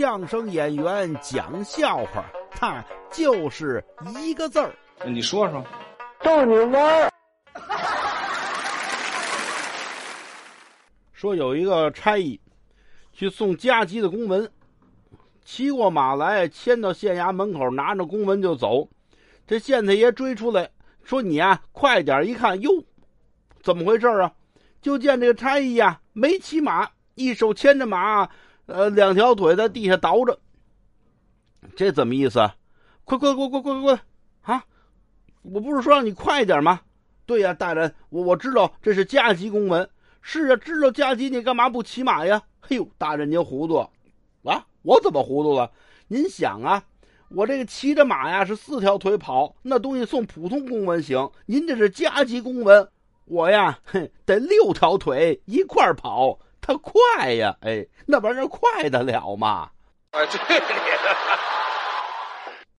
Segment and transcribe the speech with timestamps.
[0.00, 3.84] 相声演员讲笑话，他就是
[4.24, 4.74] 一个字儿。
[5.04, 5.62] 你说说，
[6.22, 7.10] 逗你玩儿。
[11.12, 12.40] 说有一个差役
[13.12, 14.50] 去送加急的公文，
[15.44, 18.88] 骑过马来，牵到县衙门口，拿着公文就走。
[19.46, 20.70] 这县太爷追出来，
[21.04, 22.70] 说：“你啊，快点！”一看，哟，
[23.62, 24.32] 怎么回事啊？
[24.80, 28.26] 就见这个差役呀，没骑马，一手牵着马，
[28.70, 30.38] 呃，两条腿在地下倒着。
[31.74, 32.38] 这怎么意思？
[33.04, 34.54] 快快快快快快快！
[34.54, 34.64] 啊，
[35.42, 36.80] 我不是说让你快点吗？
[37.26, 39.88] 对呀，大人，我我知道这是加急公文。
[40.22, 42.40] 是啊，知道加急，你干嘛不骑马呀？
[42.60, 43.76] 嘿呦，大人您糊涂
[44.44, 44.66] 啊！
[44.82, 45.72] 我怎么糊涂了？
[46.06, 46.84] 您想啊，
[47.30, 52.88] 我这个骑着马呀是四条腿跑，那东西送普通公文行，您这是加急公文，
[53.24, 56.38] 我呀，嘿，得六条腿一块跑，
[56.78, 57.56] 快呀！
[57.62, 59.70] 哎，那玩意儿快得了吗？
[60.12, 61.49] 哎，对你的。